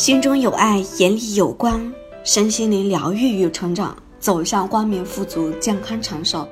[0.00, 1.92] 心中有爱，眼里有光，
[2.24, 6.48] 身心灵疗愈与成长，走向光明、富足、健康、长寿。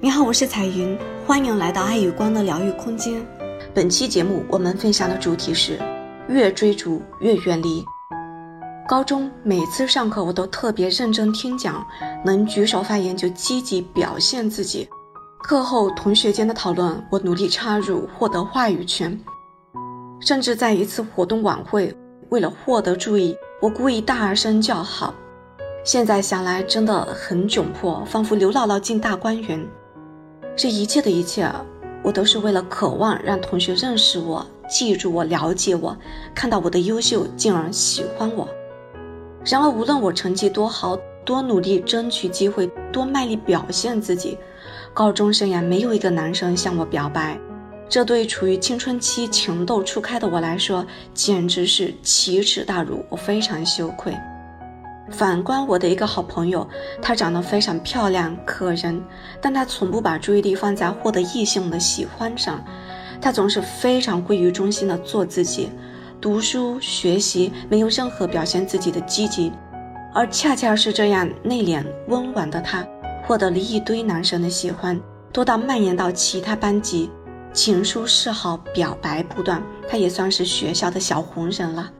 [0.00, 3.22] 你好，我是彩云，欢迎来到爱与光的疗愈空间。
[3.74, 5.78] 本期节目我们分享的主题是：
[6.30, 7.84] 越追逐越远离。
[8.88, 11.86] 高中每次上课我都特别认真听讲，
[12.24, 14.88] 能举手发言就积极表现自己。
[15.42, 19.20] 课后同学间的讨论，我努力插入，获得话语权。
[20.20, 21.94] 甚至在一次活动晚会。
[22.30, 25.14] 为了获得注意，我故意大声叫好。
[25.84, 29.66] 现在想来，真的很窘迫，仿佛刘姥姥进大观园。
[30.54, 31.50] 这一切的一切，
[32.02, 35.96] 我都是为了渴望让同学认识我、记住我、了解我，
[36.34, 38.46] 看到我的优秀，进而喜欢我。
[39.44, 44.36] 然而，无论我成绩多好，多努力争取机会，多卖力表现自己，
[44.92, 47.40] 高中生涯没有一个男生向我表白。
[47.88, 54.14] 这对处于青春期情窦初开的我来说，简直是奇耻大辱，我非常羞愧。
[55.10, 56.68] 反观我的一个好朋友，
[57.00, 59.02] 她长得非常漂亮可人，
[59.40, 62.62] 但她从不把注意力放在获得异性的喜欢上，
[63.22, 65.70] 她总是非常归于中心的做自己，
[66.20, 69.50] 读书学习没有任何表现自己的积极，
[70.12, 72.86] 而恰恰是这样内敛温婉的她，
[73.24, 75.00] 获得了一堆男生的喜欢，
[75.32, 77.08] 多到蔓延到其他班级。
[77.52, 81.90] 情书示好，表白不断，他也算是学校的小红人了。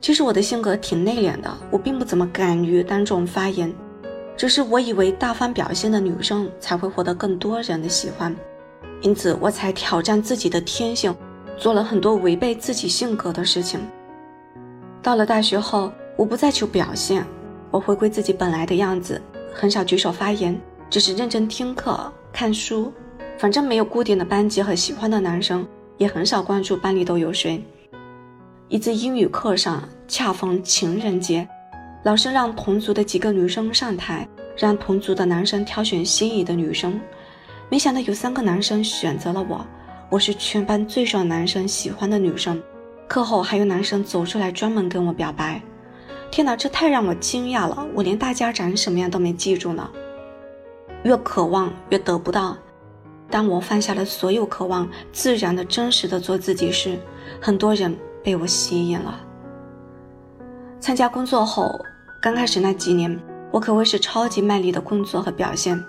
[0.00, 3.74] 其实我的性格挺内敛的，我并不怎么敢于当众发言，
[4.36, 8.34] 只是我以为大方表现的女生才会获得更多人的喜欢，
[9.00, 11.12] 因此我才挑战自己的天性，
[11.56, 13.80] 做了很多违背自己性格的事情。
[15.02, 17.26] 到了大学后，我不再求表现，
[17.72, 19.20] 我回归自己本来的样子，
[19.52, 22.92] 很少举手发言，只是认真听课、看书。
[23.38, 25.64] 反正没有固定的班级和喜欢的男生，
[25.96, 27.62] 也很少关注班里都有谁。
[28.68, 31.48] 一次英语课上，恰逢情人节，
[32.02, 37.00] 老师让同组的几个女生上台，让同组的男生挑选心仪的女生。
[37.70, 39.64] 没想到有三个男生选择了我，
[40.10, 42.60] 我是全班最受男生喜欢的女生。
[43.06, 45.62] 课后还有男生走出来专门跟我表白。
[46.30, 47.86] 天哪，这太让我惊讶了！
[47.94, 49.88] 我连大家长什么样都没记住呢。
[51.04, 52.56] 越渴望越得不到。
[53.30, 56.98] 当我放下了所有渴望，自然的、真实的做自己时，
[57.40, 59.20] 很多人被我吸引了。
[60.80, 61.78] 参加工作后，
[62.22, 65.82] 刚开始那几年，我可谓是超级卖力的工作和表现。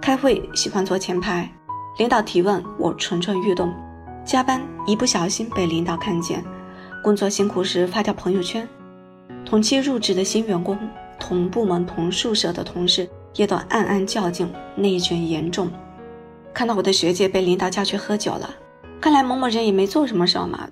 [0.00, 1.50] 开会喜欢坐前排，
[1.98, 3.70] 领导提问我蠢蠢欲动；
[4.24, 6.44] 加班一不小心被领导看见，
[7.02, 8.68] 工作辛苦时发条朋友圈。
[9.46, 10.78] 同期入职的新员工，
[11.18, 15.70] 同部门、同宿舍的同事也都暗暗较劲，内卷严重。
[16.54, 18.48] 看到我的学姐被领导叫去喝酒了，
[19.00, 20.68] 看来某某人也没做什么事嘛。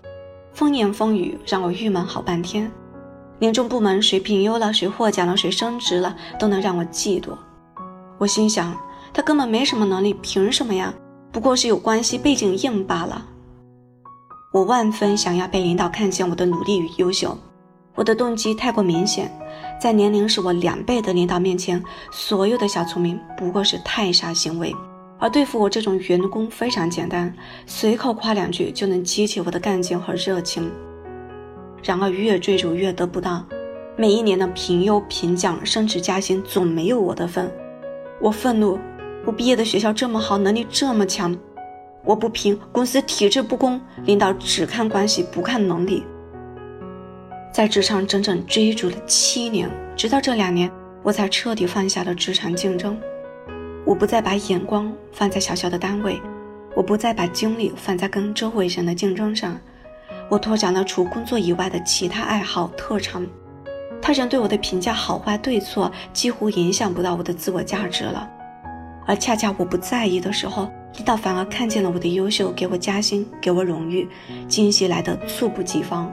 [0.55, 2.71] 风言风语让我郁闷好半天。
[3.39, 7.31] 年终部门谁评优了，谁获奖了，谁升职了，都能让我嫉妒。
[8.17, 8.77] 我心想，
[9.13, 10.95] 他根本没什么能力，凭什么呀？
[11.33, 13.27] 不过是有关系背景硬罢了。
[14.53, 17.37] 我万分想要被领导看见我的努力与优秀，
[17.97, 19.29] 我的动机太过明显，
[19.81, 21.83] 在年龄是我两倍的领导面前，
[22.13, 24.73] 所有的小聪明不过是太傻行为。
[25.23, 27.33] 而对付我这种员工非常简单，
[27.65, 30.69] 随口夸两句就能激起我的干劲和热情。
[31.81, 33.47] 然而越追逐越得不到，
[33.97, 37.49] 每一年的评优评奖、升职加薪总没有我的份。
[38.21, 38.77] 我愤怒，
[39.25, 41.39] 我毕业的学校这么好，能力这么强，
[42.05, 46.03] 我不评，公司体制不公，领导只看关系不看能力。
[47.53, 50.69] 在职场整整追逐了七年，直到这两年，
[51.05, 52.99] 我才彻底放下了职场竞争。
[53.93, 56.19] 我不再把眼光放在小小的单位，
[56.75, 59.61] 我不再把精力放在跟周围人的竞争上，
[60.31, 63.23] 我拓展了除工作以外的其他爱好特长。
[64.01, 68.27] 他人对我的评价好坏对错几乎影响不到我的自我价值了，
[69.07, 74.09] 而恰恰我不在意的时候，领导反而看见了我的优秀，给我加薪，给我荣誉，
[74.49, 76.11] 惊喜来得猝不及防。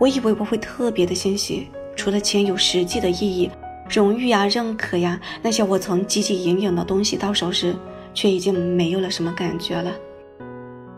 [0.00, 3.50] 我以为我会特别的欣喜，除了钱有实际的意义。
[3.88, 7.74] 荣誉呀，认可呀，那些我曾汲汲营营的东西到手时，
[8.12, 9.92] 却已经没有了什么感觉了。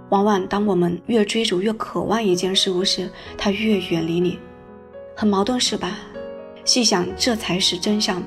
[0.08, 3.08] 往往当我们越追逐、越渴望一件事物时，
[3.38, 4.38] 它越远离你，
[5.14, 5.98] 很矛盾是吧？
[6.64, 8.22] 细想，这才是真相。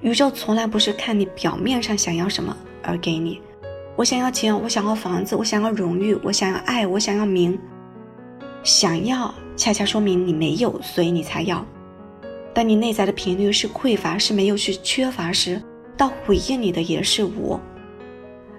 [0.00, 3.40] 宇宙从来不是看你表面上想要什么而给你。
[3.96, 7.58] 我想要钱，我想要房子，我想要荣誉，我想要爱，我想要名。
[8.62, 11.64] 想要，恰恰说明你没有，所以你才要。
[12.58, 15.62] 当你内在的频率是匮乏，是没有去缺乏时，
[15.96, 17.60] 到回应你的也是我。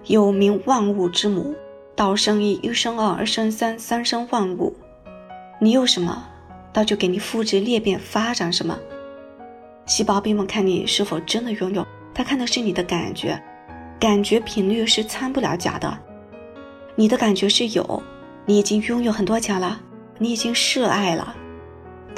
[0.05, 1.53] 有名万物之母，
[1.97, 4.73] 道生一，一生二，二生三，三生万物。
[5.59, 6.25] 你有什么，
[6.71, 8.79] 道就给你复制裂变发展什么。
[9.85, 13.37] 细胞并不看你是否真的拥有，它看的是你的感觉，
[13.99, 15.99] 感觉频率是参不了假的。
[16.95, 18.01] 你的感觉是有，
[18.45, 19.81] 你已经拥有很多钱了，
[20.17, 21.35] 你已经示爱了。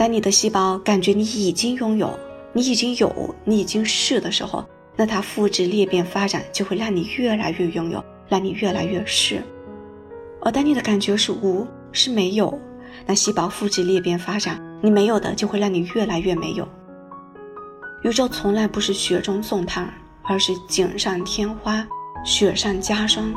[0.01, 2.17] 当你的细胞感觉你已经拥有，
[2.53, 4.65] 你已经有，你已经是的时候，
[4.95, 9.43] 那它复制裂变发展就会让你越来越拥有，让你越来越是。
[10.41, 12.59] 而当你的感觉是无，是没有，
[13.05, 16.67] 那细胞复制裂变发展，你没有的就会让你越来越没有。
[18.01, 19.93] 宇宙从来不是雪中送炭，
[20.23, 21.87] 而是锦上添花，
[22.25, 23.31] 雪上加霜。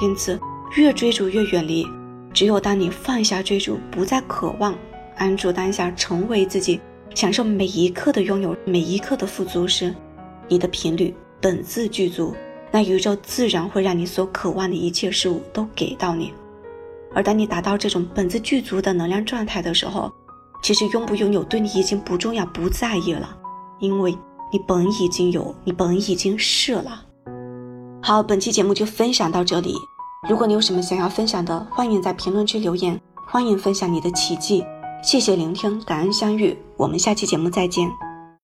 [0.00, 0.38] 因此，
[0.76, 1.84] 越追逐越远离。
[2.32, 4.72] 只有当你放下追逐，不再渴望，
[5.20, 6.80] 安住当下，成为自己，
[7.14, 9.94] 享受每一刻的拥有，每一刻的富足时，
[10.48, 12.34] 你的频率本自具足，
[12.72, 16.32] 那宇宙自然会让你所渴望的一切事物都给到你。
[17.14, 20.10] 而当你达到这种本自具足的能量状态的时候，
[20.62, 23.36] 其实拥不拥有对你已经不重要，不在意了。
[23.78, 24.12] 因为
[24.50, 27.04] 你本已经有，你本已经是了。
[28.00, 29.74] 好，本期节目就分享到这里。
[30.30, 34.64] 如果你有什么想要分享的，欢迎在评论区留言，欢迎分享你的奇迹。
[35.02, 38.09] 谢谢聆听，感恩相遇，我们下期节目再见。